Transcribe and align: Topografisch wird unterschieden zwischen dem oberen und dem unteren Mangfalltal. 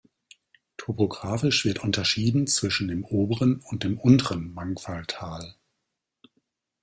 Topografisch 0.77 1.63
wird 1.63 1.83
unterschieden 1.83 2.47
zwischen 2.47 2.87
dem 2.87 3.05
oberen 3.05 3.57
und 3.59 3.83
dem 3.83 3.99
unteren 3.99 4.51
Mangfalltal. 4.51 5.53